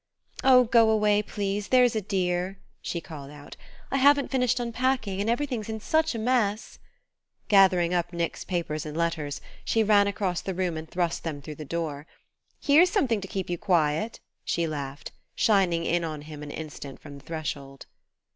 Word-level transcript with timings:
"Oh, 0.43 0.63
go 0.63 0.89
away, 0.89 1.21
please, 1.21 1.67
there's 1.67 1.95
a 1.95 2.01
dear," 2.01 2.57
she 2.81 3.01
called 3.01 3.29
out; 3.29 3.55
"I 3.91 3.97
haven't 3.97 4.31
finished 4.31 4.59
unpacking, 4.59 5.21
and 5.21 5.29
everything's 5.29 5.69
in 5.69 5.79
such 5.79 6.15
a 6.15 6.17
mess." 6.17 6.79
Gathering 7.49 7.93
up 7.93 8.11
Nick's 8.11 8.43
papers 8.43 8.83
and 8.83 8.97
letters, 8.97 9.41
she 9.63 9.83
ran 9.83 10.07
across 10.07 10.41
the 10.41 10.55
room 10.55 10.75
and 10.75 10.89
thrust 10.89 11.23
them 11.23 11.39
through 11.39 11.53
the 11.61 11.65
door. 11.65 12.07
"Here's 12.59 12.89
something 12.89 13.21
to 13.21 13.27
keep 13.27 13.47
you 13.47 13.59
quiet," 13.59 14.19
she 14.43 14.65
laughed, 14.65 15.11
shining 15.35 15.85
in 15.85 16.03
on 16.03 16.23
him 16.23 16.41
an 16.41 16.49
instant 16.49 16.99
from 16.99 17.19
the 17.19 17.23
threshold. 17.23 17.85